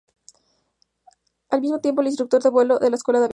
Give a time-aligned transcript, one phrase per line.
[1.49, 3.29] Al mismo tiempo es instructor de vuelo en la Escuela de Aviación.